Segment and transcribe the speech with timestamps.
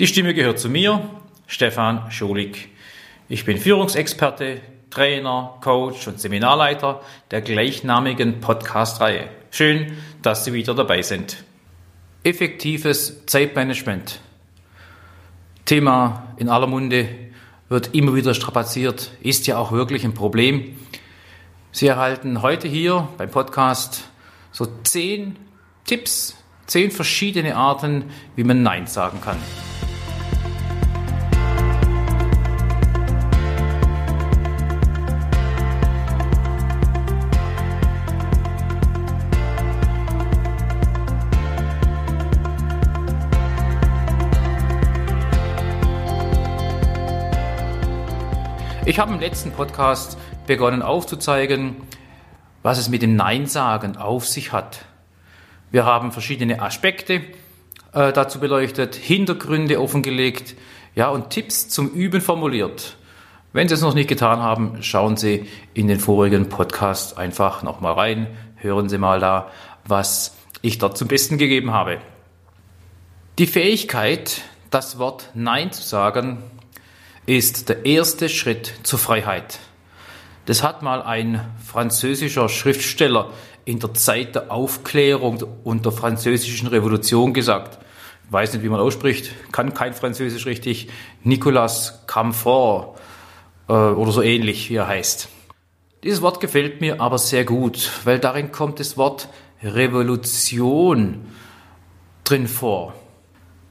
[0.00, 1.08] Die Stimme gehört zu mir,
[1.46, 2.68] Stefan Schulig.
[3.28, 9.28] Ich bin Führungsexperte, Trainer, Coach und Seminarleiter der gleichnamigen Podcast-Reihe.
[9.52, 11.44] Schön, dass Sie wieder dabei sind.
[12.24, 14.18] Effektives Zeitmanagement.
[15.64, 17.08] Thema in aller Munde
[17.68, 20.76] wird immer wieder strapaziert, ist ja auch wirklich ein Problem.
[21.70, 24.08] Sie erhalten heute hier beim Podcast
[24.50, 25.36] so zehn
[25.84, 26.36] Tipps,
[26.66, 28.04] zehn verschiedene Arten,
[28.36, 29.38] wie man Nein sagen kann.
[48.86, 51.76] Ich habe im letzten Podcast begonnen aufzuzeigen,
[52.62, 54.84] was es mit dem Nein-Sagen auf sich hat.
[55.74, 57.14] Wir haben verschiedene Aspekte
[57.92, 60.54] äh, dazu beleuchtet, Hintergründe offengelegt,
[60.94, 62.96] ja, und Tipps zum Üben formuliert.
[63.52, 67.94] Wenn Sie es noch nicht getan haben, schauen Sie in den vorigen Podcast einfach nochmal
[67.94, 69.50] rein, hören Sie mal da,
[69.84, 71.98] was ich dort zum Besten gegeben habe.
[73.40, 76.44] Die Fähigkeit, das Wort Nein zu sagen,
[77.26, 79.58] ist der erste Schritt zur Freiheit.
[80.46, 83.30] Das hat mal ein französischer Schriftsteller
[83.64, 87.78] in der Zeit der Aufklärung und der französischen Revolution gesagt.
[88.26, 90.88] Ich weiß nicht, wie man ausspricht, kann kein Französisch richtig.
[91.22, 92.98] Nicolas Camfort
[93.68, 95.28] äh, oder so ähnlich, wie er heißt.
[96.02, 99.28] Dieses Wort gefällt mir aber sehr gut, weil darin kommt das Wort
[99.62, 101.24] Revolution
[102.24, 102.94] drin vor.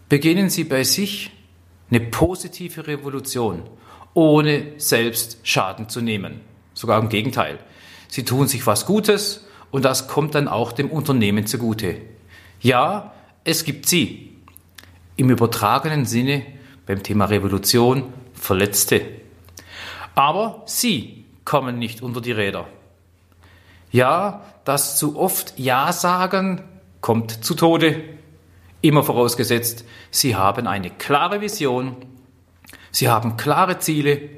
[0.10, 1.32] Beginnen Sie bei sich
[1.90, 3.64] eine positive Revolution,
[4.16, 6.42] ohne selbst Schaden zu nehmen.
[6.74, 7.60] Sogar im Gegenteil.
[8.08, 11.96] Sie tun sich was Gutes und das kommt dann auch dem Unternehmen zugute.
[12.62, 13.12] Ja,
[13.44, 14.38] es gibt sie.
[15.16, 16.44] Im übertragenen Sinne
[16.86, 19.02] beim Thema Revolution Verletzte.
[20.14, 22.68] Aber sie kommen nicht unter die Räder.
[23.92, 26.62] Ja, das zu oft Ja sagen
[27.02, 28.04] kommt zu Tode.
[28.82, 31.96] Immer vorausgesetzt, Sie haben eine klare Vision,
[32.92, 34.30] Sie haben klare Ziele,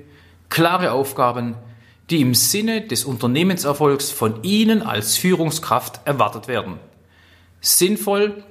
[0.48, 1.56] klare Aufgaben,
[2.10, 6.80] die im Sinne des Unternehmenserfolgs von Ihnen als Führungskraft erwartet werden.
[7.62, 8.44] Sinnvoll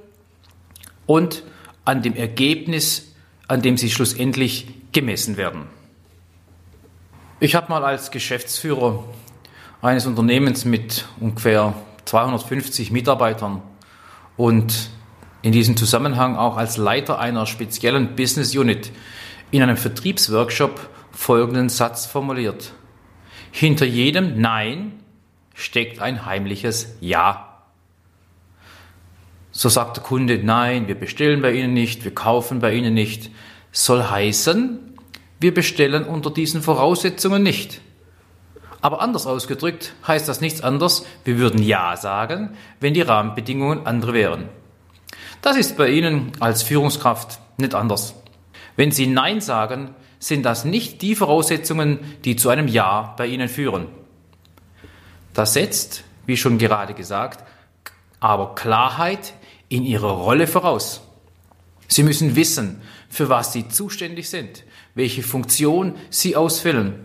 [1.05, 1.43] und
[1.85, 3.13] an dem Ergebnis,
[3.47, 5.67] an dem Sie schlussendlich gemessen werden.
[7.39, 9.03] Ich habe mal als Geschäftsführer
[9.81, 13.61] eines Unternehmens mit ungefähr 250 Mitarbeitern
[14.37, 14.89] und
[15.41, 18.91] in diesem Zusammenhang auch als Leiter einer speziellen Business Unit
[19.51, 22.73] in einem Vertriebsworkshop folgenden Satz formuliert.
[23.57, 24.99] Hinter jedem Nein
[25.53, 27.61] steckt ein heimliches Ja.
[29.53, 33.29] So sagt der Kunde, nein, wir bestellen bei Ihnen nicht, wir kaufen bei Ihnen nicht.
[33.71, 34.97] Soll heißen,
[35.39, 37.79] wir bestellen unter diesen Voraussetzungen nicht.
[38.81, 44.13] Aber anders ausgedrückt heißt das nichts anderes, wir würden Ja sagen, wenn die Rahmenbedingungen andere
[44.13, 44.49] wären.
[45.41, 48.15] Das ist bei Ihnen als Führungskraft nicht anders.
[48.75, 53.49] Wenn Sie Nein sagen, sind das nicht die Voraussetzungen, die zu einem Ja bei Ihnen
[53.49, 53.87] führen.
[55.33, 57.43] Das setzt, wie schon gerade gesagt,
[58.19, 59.33] aber Klarheit
[59.69, 61.01] in Ihrer Rolle voraus.
[61.87, 64.63] Sie müssen wissen, für was Sie zuständig sind,
[64.95, 66.95] welche Funktion Sie ausfüllen.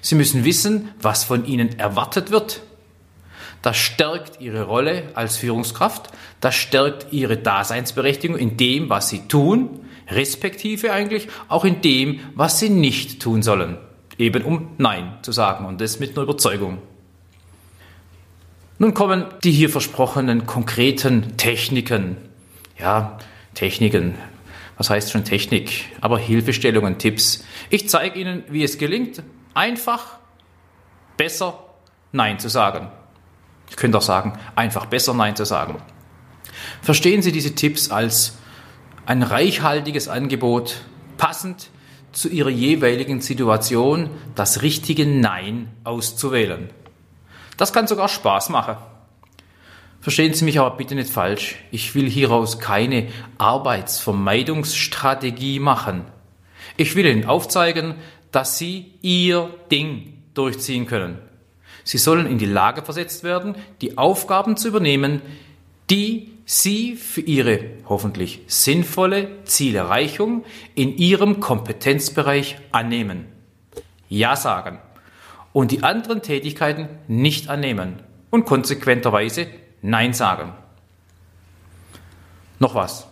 [0.00, 2.62] Sie müssen wissen, was von Ihnen erwartet wird
[3.62, 9.80] das stärkt ihre Rolle als Führungskraft, das stärkt ihre Daseinsberechtigung in dem, was sie tun,
[10.10, 13.78] respektive eigentlich auch in dem, was sie nicht tun sollen.
[14.16, 16.78] Eben um Nein zu sagen und das mit einer Überzeugung.
[18.78, 22.16] Nun kommen die hier versprochenen konkreten Techniken.
[22.78, 23.18] Ja,
[23.54, 24.14] Techniken.
[24.76, 25.86] Was heißt schon Technik?
[26.00, 27.44] Aber Hilfestellungen, Tipps.
[27.70, 30.18] Ich zeige Ihnen, wie es gelingt, einfach,
[31.16, 31.64] besser
[32.12, 32.88] Nein zu sagen.
[33.68, 35.82] Ich könnte auch sagen, einfach besser Nein zu sagen.
[36.80, 38.38] Verstehen Sie diese Tipps als
[39.08, 40.82] ein reichhaltiges Angebot,
[41.16, 41.70] passend
[42.12, 46.68] zu Ihrer jeweiligen Situation das richtige Nein auszuwählen.
[47.56, 48.76] Das kann sogar Spaß machen.
[50.02, 51.56] Verstehen Sie mich aber bitte nicht falsch.
[51.70, 53.08] Ich will hieraus keine
[53.38, 56.04] Arbeitsvermeidungsstrategie machen.
[56.76, 57.94] Ich will Ihnen aufzeigen,
[58.30, 61.16] dass Sie Ihr Ding durchziehen können.
[61.82, 65.22] Sie sollen in die Lage versetzt werden, die Aufgaben zu übernehmen,
[65.90, 70.44] die Sie für Ihre hoffentlich sinnvolle Zielerreichung
[70.74, 73.26] in Ihrem Kompetenzbereich annehmen.
[74.08, 74.78] Ja sagen.
[75.52, 78.02] Und die anderen Tätigkeiten nicht annehmen.
[78.30, 79.46] Und konsequenterweise
[79.82, 80.54] Nein sagen.
[82.58, 83.06] Noch was.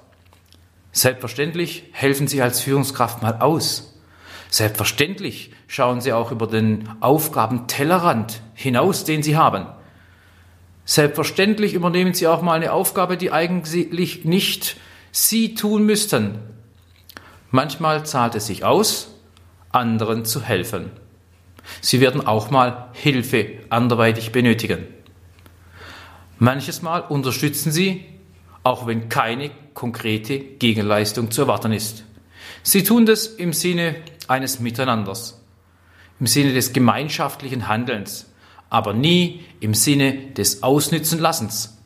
[0.92, 3.94] Selbstverständlich helfen Sie als Führungskraft mal aus.
[4.48, 9.66] Selbstverständlich schauen Sie auch über den Aufgabentellerrand hinaus, den Sie haben.
[10.86, 14.76] Selbstverständlich übernehmen Sie auch mal eine Aufgabe, die eigentlich nicht
[15.10, 16.38] Sie tun müssten.
[17.50, 19.08] Manchmal zahlt es sich aus,
[19.72, 20.90] anderen zu helfen.
[21.80, 24.86] Sie werden auch mal Hilfe anderweitig benötigen.
[26.38, 28.04] Manches Mal unterstützen Sie,
[28.62, 32.04] auch wenn keine konkrete Gegenleistung zu erwarten ist.
[32.62, 33.96] Sie tun das im Sinne
[34.28, 35.42] eines Miteinanders,
[36.20, 38.26] im Sinne des gemeinschaftlichen Handelns,
[38.70, 41.78] aber nie im Sinne des Ausnützenlassens,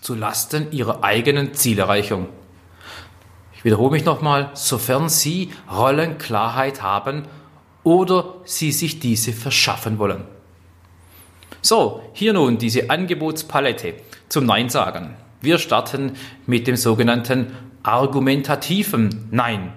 [0.00, 2.28] zu Lasten ihrer eigenen Zielerreichung.
[3.54, 7.24] Ich wiederhole mich nochmal, sofern Sie Rollenklarheit haben
[7.82, 10.24] oder Sie sich diese verschaffen wollen.
[11.60, 13.94] So, hier nun diese Angebotspalette
[14.28, 15.16] zum Nein sagen.
[15.40, 16.12] Wir starten
[16.46, 17.52] mit dem sogenannten
[17.82, 19.72] argumentativen Nein.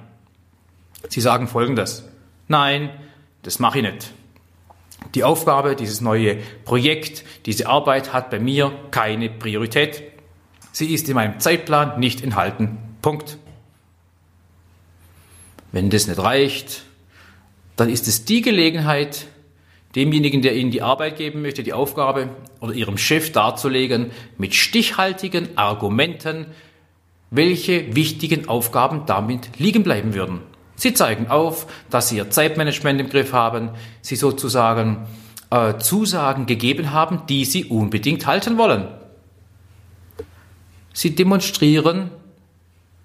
[1.09, 2.07] Sie sagen folgendes.
[2.47, 2.91] Nein,
[3.41, 4.11] das mache ich nicht.
[5.15, 10.03] Die Aufgabe, dieses neue Projekt, diese Arbeit hat bei mir keine Priorität.
[10.71, 12.77] Sie ist in meinem Zeitplan nicht enthalten.
[13.01, 13.38] Punkt.
[15.71, 16.83] Wenn das nicht reicht,
[17.75, 19.27] dann ist es die Gelegenheit,
[19.95, 25.57] demjenigen, der Ihnen die Arbeit geben möchte, die Aufgabe oder Ihrem Chef darzulegen, mit stichhaltigen
[25.57, 26.48] Argumenten,
[27.30, 30.42] welche wichtigen Aufgaben damit liegen bleiben würden.
[30.81, 33.69] Sie zeigen auf, dass Sie Ihr Zeitmanagement im Griff haben,
[34.01, 35.05] Sie sozusagen
[35.51, 38.87] äh, Zusagen gegeben haben, die Sie unbedingt halten wollen.
[40.91, 42.09] Sie demonstrieren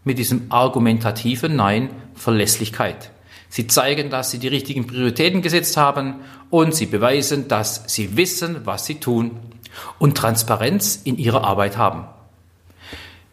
[0.04, 3.10] mit diesem argumentativen Nein Verlässlichkeit.
[3.50, 6.14] Sie zeigen, dass sie die richtigen Prioritäten gesetzt haben
[6.48, 9.32] und sie beweisen, dass sie wissen, was sie tun
[9.98, 12.06] und Transparenz in ihrer Arbeit haben.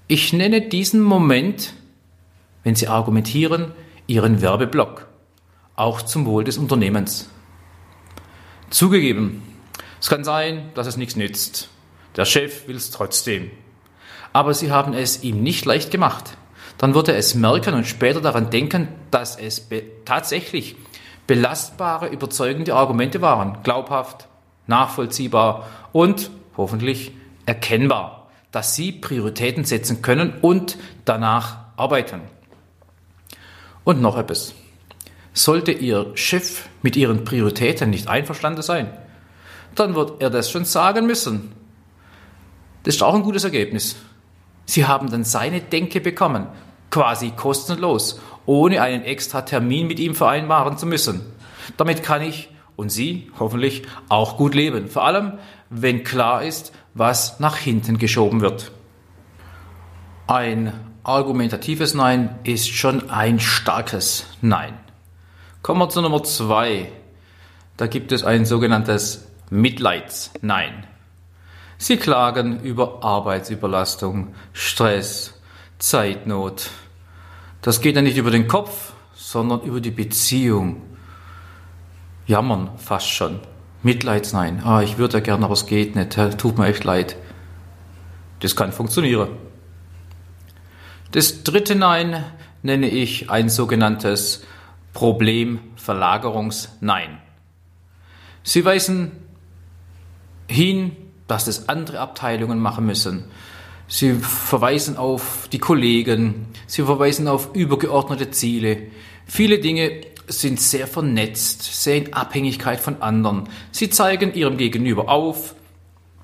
[0.09, 1.75] Ich nenne diesen Moment,
[2.65, 3.71] wenn Sie argumentieren,
[4.07, 5.07] Ihren Werbeblock,
[5.75, 7.29] auch zum Wohl des Unternehmens.
[8.69, 9.43] Zugegeben,
[9.99, 11.69] es kann sein, dass es nichts nützt.
[12.15, 13.51] Der Chef will es trotzdem.
[14.33, 16.37] Aber Sie haben es ihm nicht leicht gemacht
[16.77, 20.75] dann wird er es merken und später daran denken, dass es be tatsächlich
[21.27, 24.27] belastbare, überzeugende Argumente waren, glaubhaft,
[24.67, 27.13] nachvollziehbar und hoffentlich
[27.45, 32.21] erkennbar, dass sie Prioritäten setzen können und danach arbeiten.
[33.83, 34.53] Und noch etwas.
[35.33, 38.93] Sollte Ihr Chef mit Ihren Prioritäten nicht einverstanden sein,
[39.75, 41.51] dann wird er das schon sagen müssen.
[42.83, 43.95] Das ist auch ein gutes Ergebnis.
[44.65, 46.47] Sie haben dann seine Denke bekommen,
[46.91, 51.21] quasi kostenlos, ohne einen extra Termin mit ihm vereinbaren zu müssen.
[51.77, 55.33] Damit kann ich und Sie hoffentlich auch gut leben, vor allem
[55.69, 58.71] wenn klar ist, was nach hinten geschoben wird.
[60.27, 64.77] Ein argumentatives Nein ist schon ein starkes Nein.
[65.61, 66.91] Kommen wir zu Nummer zwei.
[67.77, 70.85] Da gibt es ein sogenanntes Mitleids-Nein.
[71.77, 75.33] Sie klagen über Arbeitsüberlastung, Stress,
[75.79, 76.69] Zeitnot.
[77.61, 80.81] Das geht ja nicht über den Kopf, sondern über die Beziehung.
[82.25, 83.41] Jammern fast schon.
[83.81, 84.61] Mitleidsnein.
[84.63, 86.17] Ah, ich würde ja gerne, aber es geht nicht.
[86.37, 87.17] Tut mir echt leid.
[88.39, 89.29] Das kann funktionieren.
[91.13, 92.23] Das dritte Nein
[92.61, 94.43] nenne ich ein sogenanntes
[94.93, 97.17] Problemverlagerungsnein.
[98.43, 99.13] Sie weisen
[100.47, 100.91] hin
[101.27, 103.25] dass das andere Abteilungen machen müssen.
[103.87, 108.87] Sie verweisen auf die Kollegen, sie verweisen auf übergeordnete Ziele.
[109.25, 113.49] Viele Dinge sind sehr vernetzt, sehr in Abhängigkeit von anderen.
[113.71, 115.55] Sie zeigen ihrem Gegenüber auf,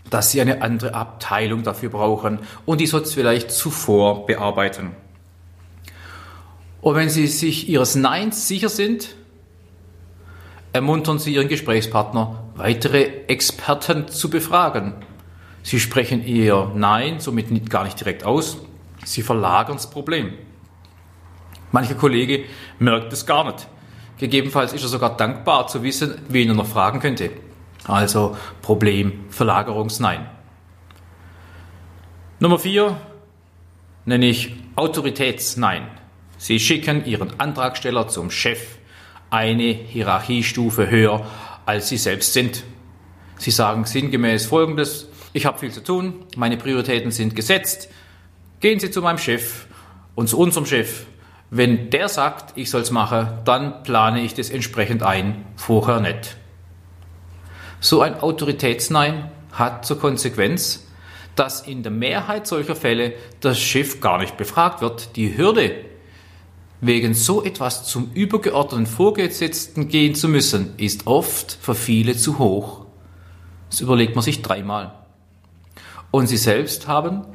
[0.10, 4.92] dass sie eine andere Abteilung dafür brauchen und die soll es vielleicht zuvor bearbeiten.
[6.82, 9.16] Und wenn sie sich ihres Neins sicher sind,
[10.72, 14.94] ermuntern Sie Ihren Gesprächspartner, weitere Experten zu befragen.
[15.64, 18.58] Sie sprechen eher Nein, somit nicht, gar nicht direkt aus.
[19.04, 20.34] Sie verlagern das Problem.
[21.72, 22.46] Mancher Kollege
[22.80, 23.68] merkt es gar nicht.
[24.18, 27.32] Gegebenenfalls ist er sogar dankbar zu wissen, wen er noch fragen könnte.
[27.86, 30.30] Also Problem Verlagerungsnein.
[32.40, 33.00] Nummer vier
[34.06, 35.88] nenne ich Autoritätsnein.
[36.38, 38.78] Sie schicken Ihren Antragsteller zum Chef
[39.30, 41.26] eine Hierarchiestufe höher,
[41.66, 42.64] als sie selbst sind.
[43.38, 47.90] Sie sagen sinngemäß Folgendes, ich habe viel zu tun, meine Prioritäten sind gesetzt,
[48.60, 49.68] gehen Sie zu meinem Chef
[50.16, 51.06] und zu unserem Chef.
[51.52, 56.38] Wenn der sagt, ich soll es machen, dann plane ich das entsprechend ein, vorher nicht.
[57.80, 60.86] So ein Autoritätsnein hat zur Konsequenz,
[61.36, 65.16] dass in der Mehrheit solcher Fälle das Schiff gar nicht befragt wird.
[65.16, 65.86] Die Hürde,
[66.82, 72.86] wegen so etwas zum übergeordneten Vorgesetzten gehen zu müssen, ist oft für viele zu hoch.
[73.70, 74.94] Das überlegt man sich dreimal.
[76.12, 77.26] Und sie selbst haben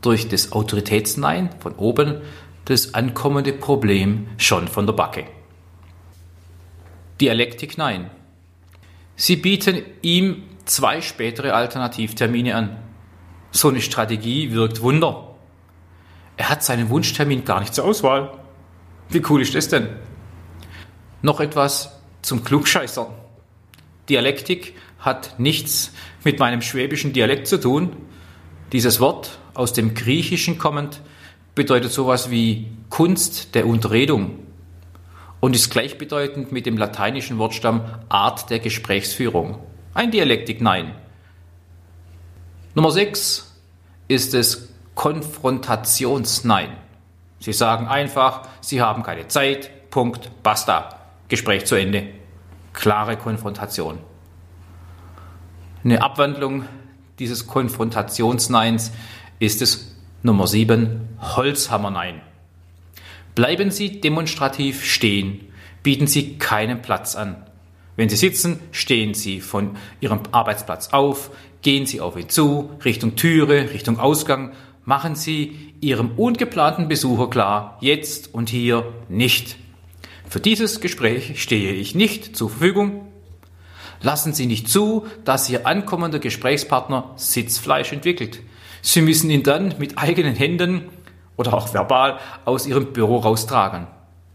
[0.00, 2.22] durch das Autoritätsnein von oben
[2.64, 5.24] das ankommende Problem schon von der Backe.
[7.20, 8.10] Dialektik Nein.
[9.20, 12.78] Sie bieten ihm zwei spätere Alternativtermine an.
[13.50, 15.34] So eine Strategie wirkt Wunder.
[16.38, 18.32] Er hat seinen Wunschtermin gar nicht zur Auswahl.
[19.10, 19.90] Wie cool ist das denn?
[21.20, 23.08] Noch etwas zum Klugscheißern.
[24.08, 25.92] Dialektik hat nichts
[26.24, 27.94] mit meinem schwäbischen Dialekt zu tun.
[28.72, 31.02] Dieses Wort, aus dem Griechischen kommend,
[31.54, 34.38] bedeutet sowas wie Kunst der Unterredung
[35.40, 39.58] und ist gleichbedeutend mit dem lateinischen Wortstamm Art der Gesprächsführung.
[39.94, 40.94] Ein Dialektik, nein.
[42.74, 43.56] Nummer 6
[44.08, 46.70] ist es Konfrontationsnein.
[47.40, 50.96] Sie sagen einfach, Sie haben keine Zeit, Punkt, basta.
[51.28, 52.08] Gespräch zu Ende.
[52.72, 53.98] Klare Konfrontation.
[55.82, 56.64] Eine Abwandlung
[57.18, 58.92] dieses Konfrontationsneins
[59.38, 62.20] ist es Nummer 7, Holzhammernein.
[63.34, 65.40] Bleiben Sie demonstrativ stehen,
[65.82, 67.46] bieten Sie keinen Platz an.
[67.96, 71.30] Wenn Sie sitzen, stehen Sie von Ihrem Arbeitsplatz auf,
[71.62, 74.52] gehen Sie auf ihn zu, Richtung Türe, Richtung Ausgang,
[74.84, 79.56] machen Sie Ihrem ungeplanten Besucher klar, jetzt und hier nicht.
[80.28, 83.06] Für dieses Gespräch stehe ich nicht zur Verfügung.
[84.02, 88.40] Lassen Sie nicht zu, dass Ihr ankommender Gesprächspartner Sitzfleisch entwickelt.
[88.82, 90.84] Sie müssen ihn dann mit eigenen Händen
[91.40, 93.86] oder auch verbal aus Ihrem Büro raustragen.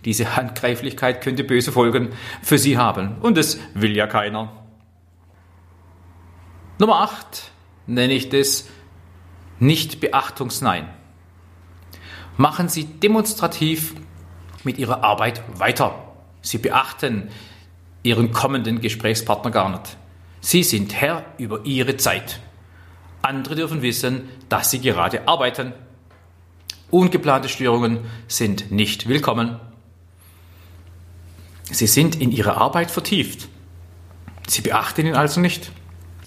[0.05, 4.51] Diese Handgreiflichkeit könnte böse Folgen für Sie haben und es will ja keiner.
[6.79, 7.51] Nummer 8
[7.85, 8.67] nenne ich das
[9.59, 10.89] Nicht-Beachtungsnein.
[12.37, 13.93] Machen Sie demonstrativ
[14.63, 15.93] mit Ihrer Arbeit weiter.
[16.41, 17.29] Sie beachten
[18.01, 19.95] Ihren kommenden Gesprächspartner gar nicht.
[20.41, 22.39] Sie sind Herr über Ihre Zeit.
[23.21, 25.73] Andere dürfen wissen, dass Sie gerade arbeiten.
[26.95, 27.99] Ungeplante Störungen
[28.29, 29.59] sind nicht willkommen.
[31.69, 33.49] Sie sind in Ihre Arbeit vertieft.
[34.47, 35.73] Sie beachten ihn also nicht.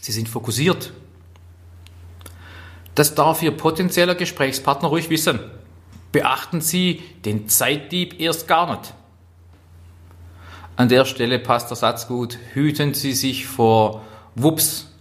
[0.03, 0.93] Sie sind fokussiert.
[2.95, 5.41] Das darf Ihr potenzieller Gesprächspartner ruhig wissen.
[6.13, 8.93] Beachten Sie den Zeitdieb erst gar nicht.
[10.77, 12.39] An der Stelle passt der Satz gut.
[12.53, 14.03] Hüten Sie sich vor
[14.35, 14.93] Wups,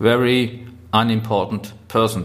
[0.00, 2.24] very unimportant person.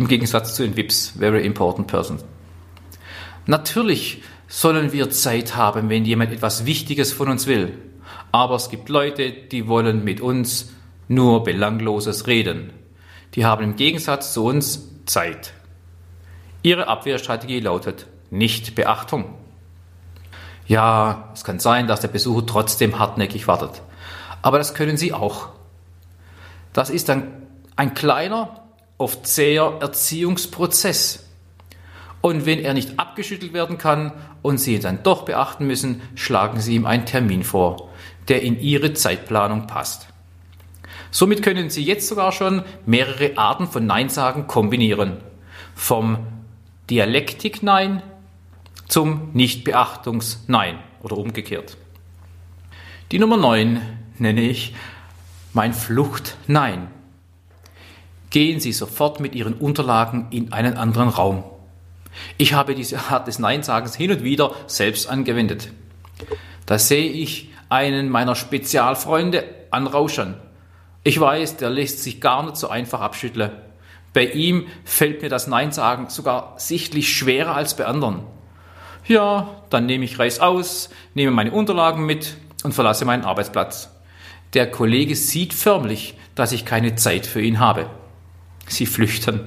[0.00, 2.20] Im Gegensatz zu den Wips, very important person.
[3.44, 7.76] Natürlich sollen wir Zeit haben, wenn jemand etwas Wichtiges von uns will.
[8.32, 10.72] Aber es gibt Leute, die wollen mit uns
[11.08, 12.72] nur Belangloses reden.
[13.34, 15.52] Die haben im Gegensatz zu uns Zeit.
[16.62, 19.34] Ihre Abwehrstrategie lautet nicht Beachtung.
[20.66, 23.82] Ja, es kann sein, dass der Besucher trotzdem hartnäckig wartet.
[24.40, 25.50] Aber das können Sie auch.
[26.72, 27.30] Das ist ein,
[27.76, 28.60] ein kleiner,
[29.00, 31.26] oft zäher Erziehungsprozess.
[32.20, 36.60] Und wenn er nicht abgeschüttelt werden kann und Sie ihn dann doch beachten müssen, schlagen
[36.60, 37.88] Sie ihm einen Termin vor,
[38.28, 40.08] der in Ihre Zeitplanung passt.
[41.10, 45.16] Somit können Sie jetzt sogar schon mehrere Arten von Nein-Sagen kombinieren.
[45.74, 46.18] Vom
[46.90, 48.02] Dialektik-Nein
[48.86, 51.78] zum Nichtbeachtungs-Nein oder umgekehrt.
[53.12, 53.80] Die Nummer 9
[54.18, 54.74] nenne ich
[55.54, 56.88] mein Flucht-Nein.
[58.30, 61.44] Gehen Sie sofort mit Ihren Unterlagen in einen anderen Raum.
[62.38, 65.72] Ich habe diese Art des Nein-Sagens hin und wieder selbst angewendet.
[66.66, 70.34] Da sehe ich einen meiner Spezialfreunde anrauschen.
[71.02, 73.50] Ich weiß, der lässt sich gar nicht so einfach abschütteln.
[74.12, 78.22] Bei ihm fällt mir das Nein-Sagen sogar sichtlich schwerer als bei anderen.
[79.06, 83.90] Ja, dann nehme ich Reis aus, nehme meine Unterlagen mit und verlasse meinen Arbeitsplatz.
[84.54, 87.88] Der Kollege sieht förmlich, dass ich keine Zeit für ihn habe.
[88.70, 89.40] Sie flüchten.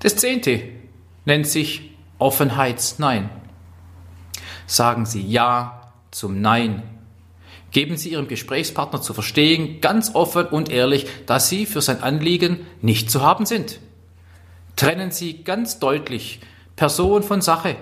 [0.00, 0.62] Das zehnte
[1.24, 3.30] nennt sich Offenheitsnein.
[4.66, 6.82] Sagen Sie Ja zum Nein.
[7.72, 12.66] Geben Sie Ihrem Gesprächspartner zu verstehen, ganz offen und ehrlich, dass Sie für sein Anliegen
[12.80, 13.80] nicht zu haben sind.
[14.76, 16.40] Trennen Sie ganz deutlich
[16.76, 17.76] Person von Sache.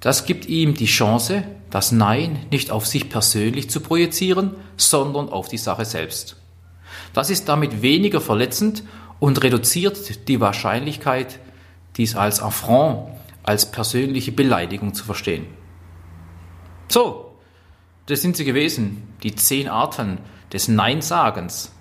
[0.00, 5.48] Das gibt ihm die Chance, das Nein nicht auf sich persönlich zu projizieren, sondern auf
[5.48, 6.37] die Sache selbst.
[7.12, 8.82] Das ist damit weniger verletzend
[9.20, 11.40] und reduziert die Wahrscheinlichkeit,
[11.96, 13.08] dies als Affront,
[13.42, 15.46] als persönliche Beleidigung zu verstehen.
[16.88, 17.32] So,
[18.06, 20.18] das sind sie gewesen, die zehn Arten
[20.52, 21.72] des Nein-Sagens.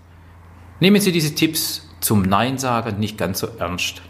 [0.79, 4.01] Nehmen Sie diese Tipps zum Nein-Sagen nicht ganz so ernst.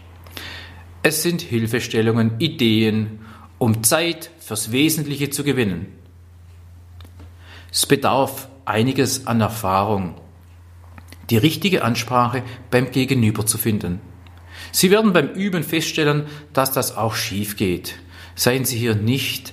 [1.02, 3.20] Es sind Hilfestellungen, Ideen,
[3.58, 5.86] um Zeit fürs Wesentliche zu gewinnen.
[7.70, 10.14] Es bedarf einiges an Erfahrung,
[11.30, 14.00] die richtige Ansprache beim Gegenüber zu finden.
[14.72, 17.96] Sie werden beim Üben feststellen, dass das auch schief geht.
[18.34, 19.52] Seien Sie hier nicht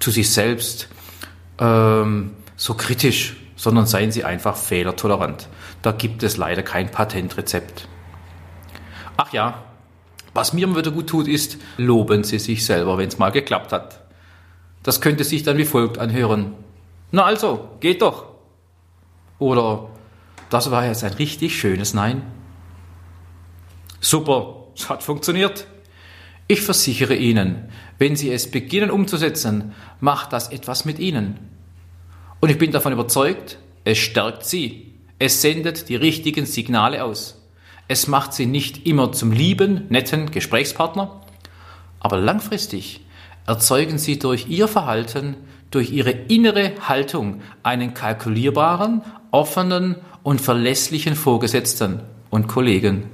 [0.00, 0.88] zu sich selbst
[1.58, 5.48] ähm, so kritisch, sondern seien Sie einfach fehlertolerant.
[5.82, 7.88] Da gibt es leider kein Patentrezept.
[9.16, 9.64] Ach ja,
[10.34, 13.72] was mir immer wieder gut tut, ist, loben Sie sich selber, wenn es mal geklappt
[13.72, 14.00] hat.
[14.82, 16.54] Das könnte sich dann wie folgt anhören.
[17.12, 18.26] Na also, geht doch.
[19.38, 19.88] Oder,
[20.50, 22.22] das war jetzt ein richtig schönes Nein.
[24.00, 25.66] Super, es hat funktioniert.
[26.46, 31.38] Ich versichere Ihnen, wenn Sie es beginnen umzusetzen, macht das etwas mit Ihnen.
[32.40, 34.92] Und ich bin davon überzeugt, es stärkt Sie.
[35.18, 37.40] Es sendet die richtigen Signale aus.
[37.88, 41.20] Es macht Sie nicht immer zum lieben, netten Gesprächspartner,
[42.00, 43.00] aber langfristig
[43.46, 45.36] erzeugen Sie durch Ihr Verhalten,
[45.70, 52.00] durch Ihre innere Haltung einen kalkulierbaren, offenen und verlässlichen Vorgesetzten
[52.30, 53.08] und Kollegen.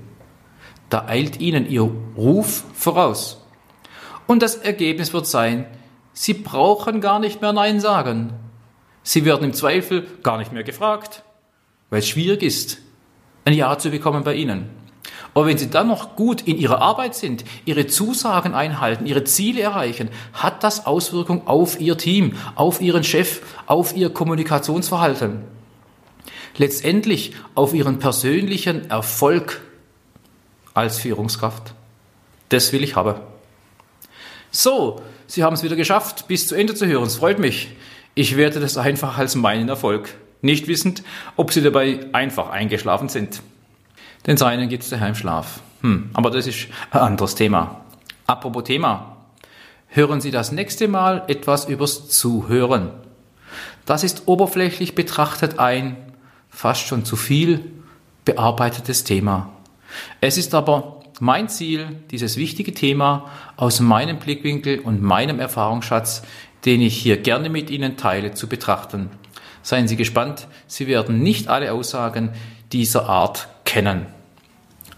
[0.88, 3.44] Da eilt Ihnen Ihr Ruf voraus.
[4.26, 5.66] Und das Ergebnis wird sein,
[6.14, 8.32] Sie brauchen gar nicht mehr Nein sagen.
[9.02, 11.22] Sie werden im Zweifel gar nicht mehr gefragt,
[11.90, 12.78] weil es schwierig ist,
[13.44, 14.70] ein Ja zu bekommen bei Ihnen.
[15.34, 19.62] Aber wenn Sie dann noch gut in Ihrer Arbeit sind, Ihre Zusagen einhalten, Ihre Ziele
[19.62, 25.44] erreichen, hat das Auswirkungen auf Ihr Team, auf Ihren Chef, auf Ihr Kommunikationsverhalten.
[26.56, 29.60] Letztendlich auf Ihren persönlichen Erfolg
[30.74, 31.74] als Führungskraft.
[32.48, 33.20] Das will ich haben.
[34.50, 37.04] So, Sie haben es wieder geschafft, bis zu Ende zu hören.
[37.04, 37.68] Es freut mich.
[38.14, 41.04] Ich werte das einfach als meinen Erfolg, nicht wissend,
[41.36, 43.40] ob Sie dabei einfach eingeschlafen sind.
[44.26, 45.60] Den seinen gibt es daheim Schlaf.
[45.82, 47.84] Hm, aber das ist ein anderes Thema.
[48.26, 49.16] Apropos Thema.
[49.86, 52.90] Hören Sie das nächste Mal etwas übers Zuhören.
[53.86, 55.96] Das ist oberflächlich betrachtet ein
[56.50, 57.64] fast schon zu viel
[58.24, 59.50] bearbeitetes Thema.
[60.20, 66.22] Es ist aber mein Ziel, dieses wichtige Thema aus meinem Blickwinkel und meinem Erfahrungsschatz,
[66.64, 69.10] den ich hier gerne mit Ihnen teile, zu betrachten.
[69.62, 72.30] Seien Sie gespannt, Sie werden nicht alle Aussagen
[72.72, 74.06] dieser Art kennen.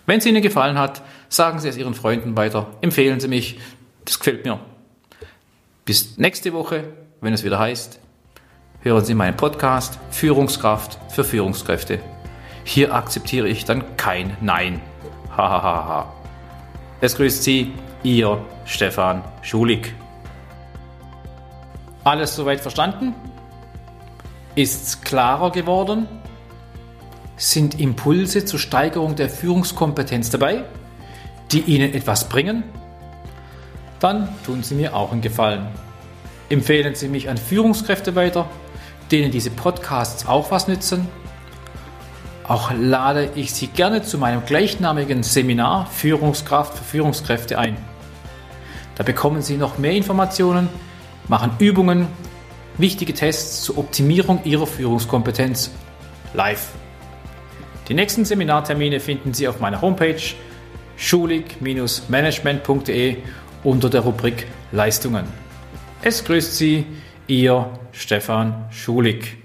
[0.07, 3.59] Wenn es Ihnen gefallen hat, sagen Sie es Ihren Freunden weiter, empfehlen Sie mich,
[4.05, 4.61] das gefällt mir.
[5.85, 6.85] Bis nächste Woche,
[7.21, 7.99] wenn es wieder heißt,
[8.83, 12.01] hören Sie meinen Podcast Führungskraft für Führungskräfte.
[12.65, 14.81] Hier akzeptiere ich dann kein Nein.
[15.31, 15.63] Hahaha.
[15.63, 16.13] Ha, ha.
[17.01, 19.95] Es grüßt Sie, Ihr Stefan Schulig.
[22.05, 23.15] Alles soweit verstanden?
[24.55, 26.09] Ist's klarer geworden?
[27.37, 30.65] Sind Impulse zur Steigerung der Führungskompetenz dabei,
[31.51, 32.65] die Ihnen etwas bringen?
[34.01, 35.69] Dann tun Sie mir auch einen Gefallen.
[36.53, 38.49] Empfehlen Sie mich an Führungskräfte weiter,
[39.11, 41.09] denen diese Podcasts auch was nützen
[42.45, 47.79] auch lade ich Sie gerne zu meinem gleichnamigen Seminar Führungskraft für Führungskräfte ein.
[48.97, 50.69] Da bekommen Sie noch mehr Informationen,
[51.29, 52.09] machen Übungen,
[52.79, 55.71] wichtige Tests zur Optimierung Ihrer Führungskompetenz
[56.35, 56.71] live.
[57.89, 60.21] Die nächsten Seminartermine finden Sie auf meiner Homepage
[60.97, 63.17] schulig-management.de
[63.65, 65.52] unter der Rubrik Leistungen.
[66.05, 66.85] Es grüßt Sie,
[67.29, 69.42] Ihr Stefan Schulig.